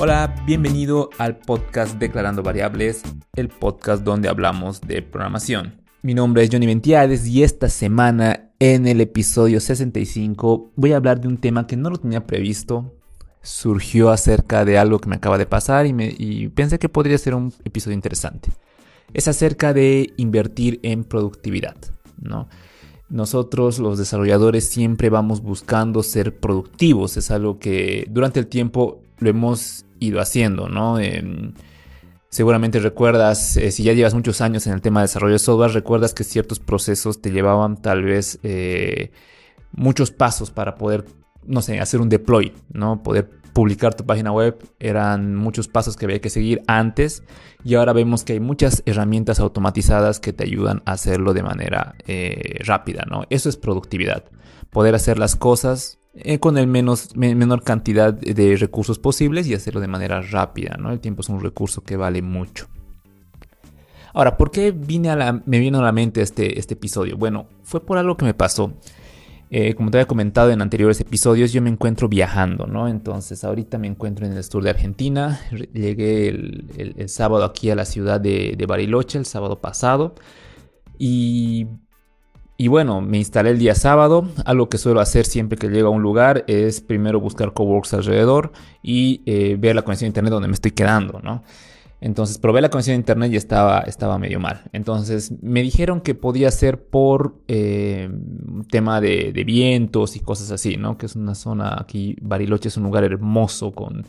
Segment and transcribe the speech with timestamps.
[0.00, 3.02] Hola, bienvenido al podcast Declarando Variables,
[3.36, 5.80] el podcast donde hablamos de programación.
[6.02, 11.20] Mi nombre es Johnny Ventiades y esta semana en el episodio 65 voy a hablar
[11.20, 12.92] de un tema que no lo tenía previsto.
[13.40, 17.16] Surgió acerca de algo que me acaba de pasar y, me, y pensé que podría
[17.16, 18.50] ser un episodio interesante.
[19.12, 21.76] Es acerca de invertir en productividad,
[22.20, 22.48] ¿no?
[23.08, 29.30] Nosotros los desarrolladores siempre vamos buscando ser productivos, es algo que durante el tiempo lo
[29.30, 31.00] hemos ido haciendo, ¿no?
[31.00, 31.54] Em,
[32.28, 35.72] seguramente recuerdas, eh, si ya llevas muchos años en el tema de desarrollo de software,
[35.72, 39.10] recuerdas que ciertos procesos te llevaban tal vez eh,
[39.72, 41.04] muchos pasos para poder,
[41.46, 43.02] no sé, hacer un deploy, ¿no?
[43.02, 47.22] Poder publicar tu página web eran muchos pasos que había que seguir antes
[47.62, 51.94] y ahora vemos que hay muchas herramientas automatizadas que te ayudan a hacerlo de manera
[52.06, 53.24] eh, rápida, ¿no?
[53.30, 54.24] Eso es productividad,
[54.70, 59.80] poder hacer las cosas eh, con el menos, menor cantidad de recursos posibles y hacerlo
[59.80, 60.92] de manera rápida, ¿no?
[60.92, 62.68] El tiempo es un recurso que vale mucho.
[64.12, 67.16] Ahora, ¿por qué vine a la, me vino a la mente este, este episodio?
[67.16, 68.72] Bueno, fue por algo que me pasó.
[69.50, 72.86] Eh, como te había comentado en anteriores episodios, yo me encuentro viajando, ¿no?
[72.86, 75.40] Entonces, ahorita me encuentro en el sur de Argentina.
[75.72, 80.14] Llegué el, sábado aquí a la ciudad de, de Bariloche, el sábado pasado.
[80.96, 81.66] Y
[82.56, 84.28] y bueno, me instalé el día sábado.
[84.44, 88.52] Algo que suelo hacer siempre que llego a un lugar es primero buscar coworks alrededor
[88.82, 91.42] y eh, ver la conexión a internet donde me estoy quedando, ¿no?
[92.00, 94.62] Entonces probé la conexión a internet y estaba, estaba medio mal.
[94.72, 98.08] Entonces me dijeron que podía ser por eh,
[98.70, 100.96] tema de, vientos y cosas así, ¿no?
[100.96, 104.06] Que es una zona aquí, Bariloche es un lugar hermoso con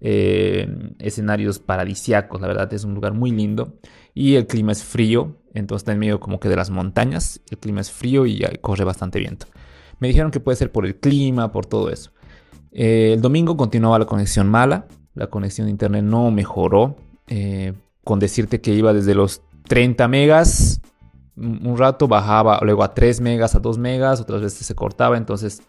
[0.00, 3.74] eh, escenarios paradisiacos, la verdad es un lugar muy lindo
[4.16, 7.58] y el clima es frío, entonces está en medio como que de las montañas, el
[7.58, 9.46] clima es frío y corre bastante viento.
[10.00, 12.12] Me dijeron que puede ser por el clima, por todo eso.
[12.72, 16.96] Eh, el domingo continuaba la conexión mala, la conexión de internet no mejoró,
[17.26, 17.74] eh,
[18.04, 20.80] con decirte que iba desde los 30 megas,
[21.36, 25.60] un rato bajaba luego a 3 megas, a 2 megas, otras veces se cortaba, entonces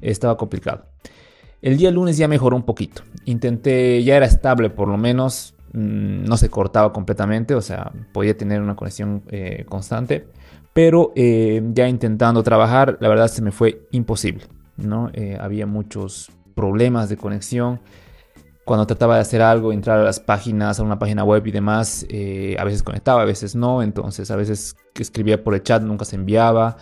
[0.00, 0.86] estaba complicado.
[1.60, 3.02] El día lunes ya mejoró un poquito.
[3.26, 8.60] Intenté, ya era estable por lo menos, no se cortaba completamente, o sea, podía tener
[8.60, 10.26] una conexión eh, constante,
[10.72, 14.44] pero eh, ya intentando trabajar, la verdad se me fue imposible,
[14.76, 15.10] ¿no?
[15.14, 17.80] Eh, había muchos problemas de conexión.
[18.64, 22.06] Cuando trataba de hacer algo, entrar a las páginas, a una página web y demás,
[22.58, 26.14] a veces conectaba, a veces no, entonces a veces escribía por el chat nunca se
[26.14, 26.76] enviaba,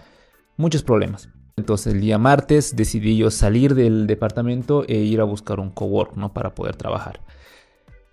[0.59, 1.31] muchos problemas.
[1.57, 6.17] Entonces el día martes decidí yo salir del departamento e ir a buscar un cowork,
[6.17, 6.35] ¿no?
[6.35, 7.21] Para poder trabajar.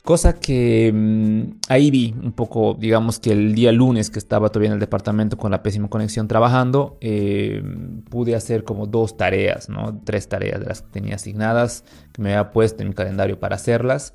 [0.08, 4.68] Cosa que mm, ahí vi un poco, digamos que el día lunes que estaba todavía
[4.68, 7.62] en el departamento con la pésima conexión trabajando, eh,
[8.10, 10.02] pude hacer como dos tareas, ¿no?
[10.06, 13.58] Tres tareas de las que tenía asignadas, que me había puesto en mi calendario para
[13.58, 14.14] hacerlas.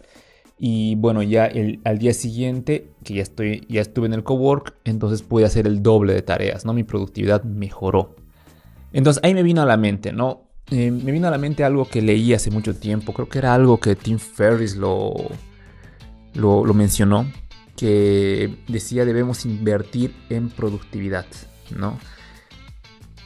[0.58, 4.74] Y bueno, ya el, al día siguiente, que ya, estoy, ya estuve en el cowork,
[4.84, 6.72] entonces pude hacer el doble de tareas, ¿no?
[6.72, 8.16] Mi productividad mejoró.
[8.94, 10.44] Entonces ahí me vino a la mente, ¿no?
[10.70, 13.52] Eh, me vino a la mente algo que leí hace mucho tiempo, creo que era
[13.52, 15.12] algo que Tim Ferriss lo,
[16.34, 17.30] lo, mencionó,
[17.76, 21.26] que decía debemos invertir en productividad,
[21.76, 21.98] ¿no?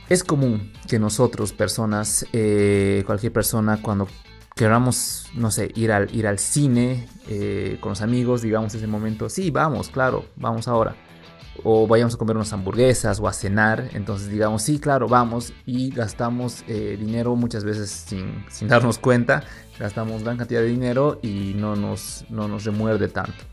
[0.08, 4.06] Es común que nosotros, personas, eh, cualquier persona, cuando
[4.54, 9.28] queramos, no sé, ir al, ir al cine eh, con los amigos, digamos ese momento,
[9.28, 10.94] sí, vamos, claro, vamos ahora
[11.64, 15.90] o vayamos a comer unas hamburguesas o a cenar, entonces digamos, sí, claro, vamos y
[15.90, 19.42] gastamos eh, dinero muchas veces sin, sin, darnos cuenta,
[19.78, 23.44] gastamos gran cantidad de dinero y no nos, no nos remuerde tanto.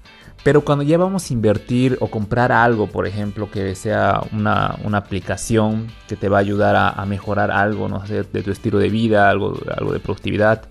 [0.43, 4.97] Pero cuando ya vamos a invertir o comprar algo, por ejemplo, que sea una, una
[4.97, 8.77] aplicación que te va a ayudar a, a, mejorar algo, no sé, de tu estilo
[8.77, 10.63] de vida, algo, algo de productividad,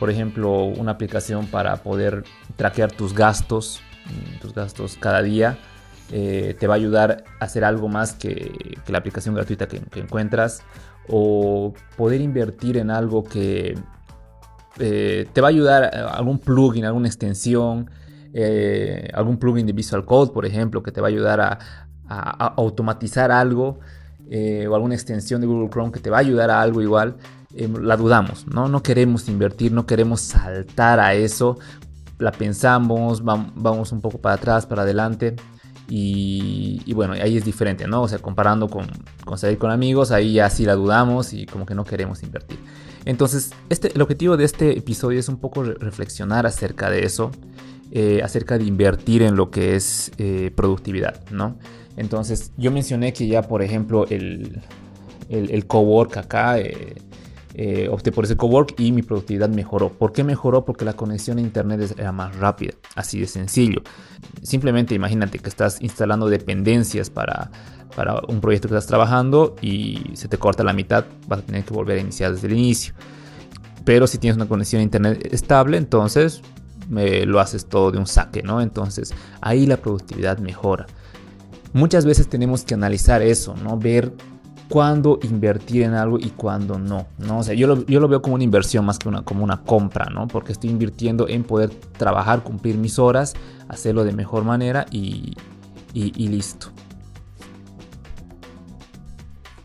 [0.00, 2.24] por ejemplo, una aplicación para poder
[2.56, 3.80] traquear tus gastos,
[4.40, 5.58] tus gastos cada día,
[6.12, 10.62] eh, te va a ayudar a hacer algo más que, la aplicación gratuita que, encuentras
[11.08, 13.78] o poder invertir en algo que
[14.80, 17.90] eh, te va a ayudar, eh, algún plugin, alguna extensión,
[19.14, 21.58] algún plugin de Visual Code, por ejemplo, que te va a ayudar a,
[22.56, 23.78] automatizar algo
[24.68, 27.16] o alguna extensión de Google Chrome que te va a ayudar a algo igual.
[27.80, 28.68] la dudamos, ¿no?
[28.68, 31.58] No queremos invertir, no queremos saltar a eso,
[32.18, 35.36] la pensamos, vamos un poco para atrás, para adelante
[35.92, 38.02] y, bueno, ahí es diferente, ¿no?
[38.02, 38.86] O sea, comparando con,
[39.24, 42.60] con salir con amigos, ahí ya sí la dudamos y como que no queremos invertir.
[43.04, 47.32] Entonces, este, el objetivo de este episodio es un poco reflexionar acerca de eso,
[47.90, 51.58] eh, acerca de invertir en lo que es eh, productividad, ¿no?
[51.96, 54.62] Entonces, yo mencioné que ya, por ejemplo, el,
[55.28, 56.94] el, el cowork acá, eh,
[57.54, 59.90] eh, opté por ese cowork y mi productividad mejoró.
[59.90, 60.64] ¿Por qué mejoró?
[60.64, 63.82] Porque la conexión a internet era más rápida, así de sencillo.
[64.42, 67.50] Simplemente imagínate que estás instalando dependencias para,
[67.96, 71.64] para un proyecto que estás trabajando y se te corta la mitad, vas a tener
[71.64, 72.94] que volver a iniciar desde el inicio.
[73.84, 76.42] Pero si tienes una conexión a internet estable, entonces
[76.88, 78.60] me lo haces todo de un saque, ¿no?
[78.60, 80.86] Entonces ahí la productividad mejora.
[81.72, 83.78] Muchas veces tenemos que analizar eso, ¿no?
[83.78, 84.12] Ver
[84.70, 87.40] cuándo invertir en algo y cuándo no, ¿no?
[87.40, 90.06] O yo lo, yo lo veo como una inversión más que una, como una compra,
[90.06, 90.28] ¿no?
[90.28, 93.34] Porque estoy invirtiendo en poder trabajar, cumplir mis horas,
[93.68, 95.36] hacerlo de mejor manera y,
[95.92, 96.68] y, listo.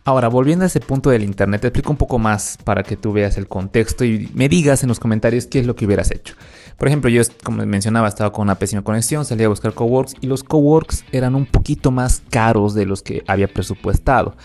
[0.05, 3.13] Ahora, volviendo a ese punto del internet, te explico un poco más para que tú
[3.13, 6.33] veas el contexto y me digas en los comentarios qué es lo que hubieras hecho.
[6.77, 10.25] Por ejemplo, yo, como mencionaba, estaba con una pésima conexión, salí a buscar coworks y
[10.25, 14.35] los coworks eran un poquito más caros de los que había presupuestado.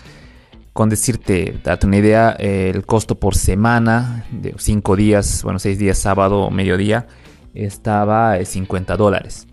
[0.73, 5.97] Con decirte, date una idea, el costo por semana de 5 días, bueno, 6 días,
[5.97, 7.07] sábado, mediodía,
[7.53, 9.47] estaba 50 dólares.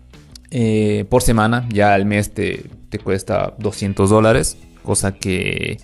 [0.51, 5.77] Eh, por semana, ya al mes te, te cuesta 200 dólares, cosa que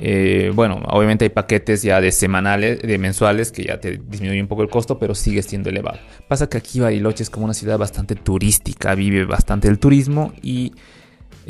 [0.00, 4.48] eh, bueno, obviamente hay paquetes ya de semanales, de mensuales que ya te disminuyen un
[4.48, 5.98] poco el costo, pero sigue siendo elevado.
[6.28, 10.72] Pasa que aquí Bariloche es como una ciudad bastante turística, vive bastante el turismo y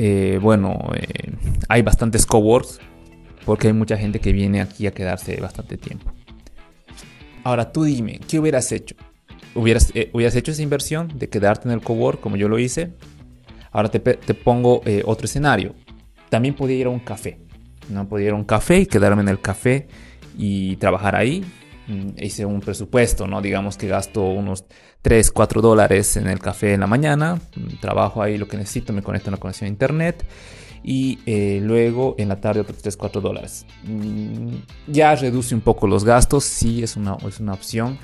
[0.01, 1.33] eh, bueno, eh,
[1.69, 2.79] hay bastantes coworks
[3.45, 6.13] porque hay mucha gente que viene aquí a quedarse bastante tiempo.
[7.43, 8.95] Ahora tú dime, ¿qué hubieras hecho?
[9.57, 12.93] ¿Hubieras, eh, ¿hubieras hecho esa inversión de quedarte en el cowork como yo lo hice?
[13.73, 14.01] Ahora te,
[14.35, 15.75] pongo otro escenario.
[16.31, 17.39] También podía ir a un café.
[17.89, 19.89] No podía ir a un café y quedarme en el café
[20.37, 21.45] y trabajar ahí.
[21.89, 23.41] Mm, hice un presupuesto, ¿no?
[23.41, 24.65] Digamos que gasto unos
[25.01, 28.93] 3, 4 dólares en el café en la mañana, mm, trabajo ahí lo que necesito,
[28.93, 30.27] me conecto a una conexión a internet
[30.85, 33.65] y eh, luego en la tarde otros 3, 4 dólares.
[33.85, 34.57] Mm,
[34.87, 37.99] ya reduce un poco los gastos, sí es una, es una opción.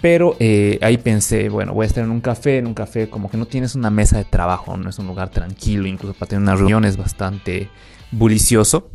[0.00, 3.28] Pero eh, ahí pensé, bueno, voy a estar en un café, en un café como
[3.28, 6.42] que no tienes una mesa de trabajo, no es un lugar tranquilo, incluso para tener
[6.42, 7.68] una reunión es bastante
[8.12, 8.90] bullicioso.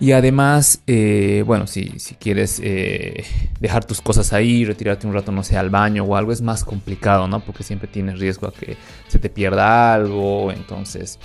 [0.00, 3.24] Y además, eh, bueno, si, si quieres eh,
[3.60, 6.64] dejar tus cosas ahí, retirarte un rato, no sé, al baño o algo, es más
[6.64, 7.40] complicado, ¿no?
[7.40, 8.76] Porque siempre tienes riesgo a que
[9.06, 10.50] se te pierda algo.
[10.50, 11.20] Entonces,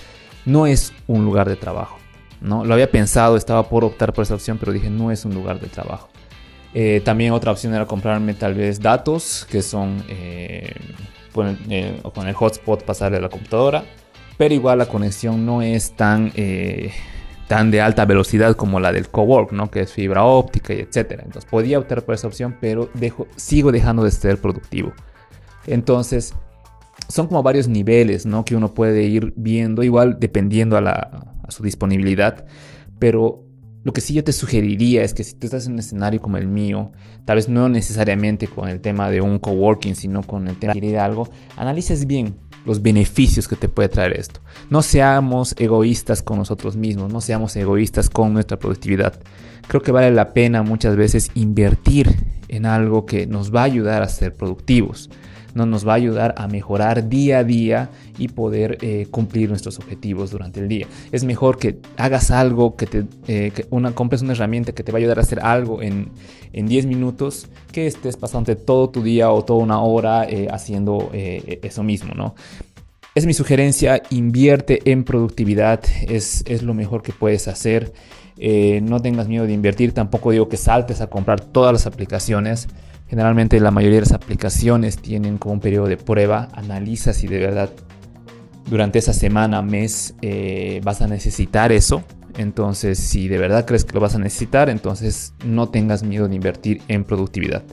[0.46, 1.98] no es un lugar de trabajo,
[2.40, 2.64] ¿no?
[2.64, 5.60] Lo había pensado, estaba por optar por esa opción, pero dije, no es un lugar
[5.60, 6.08] de trabajo.
[6.72, 10.04] Eh, también otra opción era comprarme tal vez datos, que son
[11.32, 11.56] con
[12.14, 13.82] con, el, hotspot pasarle a la computadora.
[14.38, 16.32] Pero igual la conexión no es tan
[17.50, 19.72] tan de alta velocidad como la del cowork, ¿no?
[19.72, 21.24] Que es fibra óptica y etcétera.
[21.24, 22.88] Entonces podía optar por esa opción, pero
[23.34, 24.92] sigo dejando de ser productivo.
[25.66, 26.32] Entonces
[27.08, 28.44] son como varios niveles, ¿no?
[28.44, 30.92] Que uno puede ir viendo, igual dependiendo a, la,
[31.42, 32.46] a su disponibilidad.
[33.00, 33.42] Pero
[33.82, 36.36] lo que sí yo te sugeriría es que si tú estás en un escenario como
[36.36, 36.92] el mío,
[37.24, 40.98] tal vez no necesariamente con el tema de un coworking, sino con el tema de
[40.98, 42.36] algo, analices bien
[42.66, 44.40] los beneficios que te puede traer esto.
[44.68, 49.18] No seamos egoístas con nosotros mismos, no seamos egoístas con nuestra productividad.
[49.66, 52.14] Creo que vale la pena muchas veces invertir
[52.48, 55.08] en algo que nos va a ayudar a ser productivos
[55.54, 59.78] no nos va a ayudar a mejorar día a día y poder eh, cumplir nuestros
[59.78, 60.86] objetivos durante el día.
[61.12, 64.98] Es mejor que hagas algo, que, te, eh, una, compres una herramienta que te va
[64.98, 66.10] a ayudar a hacer algo en,
[66.52, 71.10] en 10 minutos, que estés pasando todo tu día o toda una hora eh, haciendo
[71.12, 72.34] eso mismo, ¿no?
[73.14, 77.92] Es mi sugerencia, invierte en productividad, es, es lo mejor que puedes hacer.
[78.82, 82.68] no tengas miedo de invertir, tampoco digo que saltes a comprar todas las aplicaciones.
[83.10, 86.48] Generalmente la mayoría de las aplicaciones tienen como un periodo de prueba.
[86.52, 87.70] Analiza si de verdad
[88.70, 92.04] durante esa semana, mes, eh, vas a necesitar eso.
[92.38, 96.36] Entonces, si de verdad crees que lo vas a necesitar, entonces no tengas miedo de
[96.36, 97.64] invertir en productividad.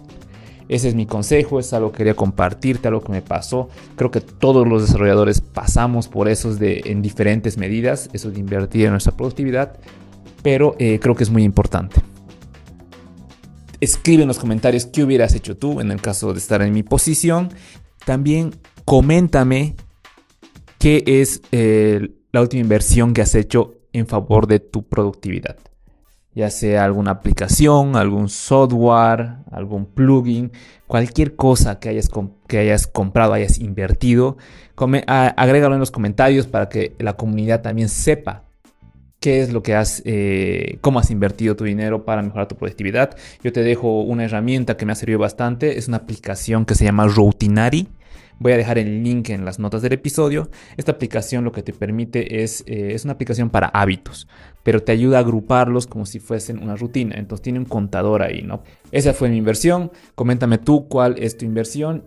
[0.70, 3.70] Ese es mi consejo, es algo que quería compartirte, algo que me pasó.
[3.96, 8.86] Creo que todos los desarrolladores pasamos por esos de, en diferentes medidas, eso de invertir
[8.86, 9.78] en nuestra productividad,
[10.42, 12.02] pero eh, creo que es muy importante.
[13.80, 16.84] Escribe en los comentarios qué hubieras hecho tú en el caso de estar en mi
[16.84, 17.50] posición.
[18.06, 18.56] También
[18.86, 19.76] coméntame
[20.80, 25.58] qué es eh, la última inversión que has hecho en favor de tu productividad.
[26.34, 30.52] Ya sea alguna aplicación, algún software, algún plugin,
[30.86, 32.10] cualquier cosa que hayas,
[32.48, 34.38] que hayas comprado, hayas invertido,
[34.76, 38.47] agrégalo en los comentarios para que la comunidad también sepa
[39.28, 43.18] qué es lo que has, eh, cómo has invertido tu dinero para mejorar tu productividad.
[43.44, 46.86] Yo te dejo una herramienta que me ha servido bastante, es una aplicación que se
[46.86, 47.90] llama Routinari
[48.40, 50.50] Voy a dejar el link en las notas del episodio.
[50.78, 54.30] Esta aplicación lo que te permite es, eh, es una aplicación para hábitos,
[54.64, 57.16] pero te ayuda a agruparlos como si fuesen una rutina.
[57.18, 58.62] Entonces tiene un contador ahí, ¿no?
[58.92, 59.92] Esa fue mi inversión.
[60.16, 62.06] Coméntame tú cuál es tu inversión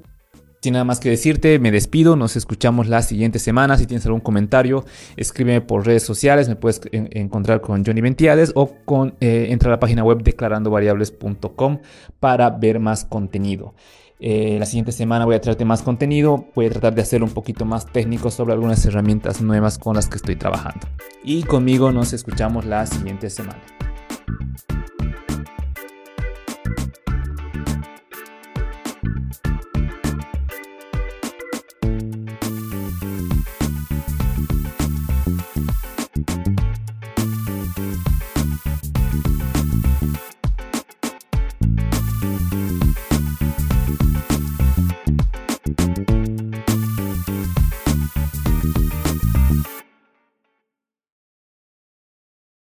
[0.62, 3.78] sin nada más que decirte, me despido, nos escuchamos la siguiente semana.
[3.78, 4.84] Si tienes algún comentario,
[5.16, 9.72] escríbeme por redes sociales, me puedes encontrar con Johnny Ventiades o con, eh, entra a
[9.72, 11.78] la página web declarandovariables.com
[12.20, 13.74] para ver más contenido.
[14.22, 17.32] Eh, la siguiente semana voy a traerte más contenido, voy a tratar de hacerlo un
[17.32, 20.86] poquito más técnico sobre algunas herramientas nuevas con las que estoy trabajando.
[21.24, 23.62] Y conmigo nos escuchamos la siguiente semana.